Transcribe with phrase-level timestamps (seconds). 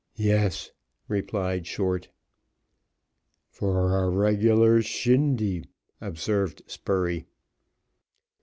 [0.17, 0.71] "Yes,"
[1.07, 2.09] replied Short.
[3.51, 5.65] "For a regular shindy,"
[6.01, 7.25] observed Spurey.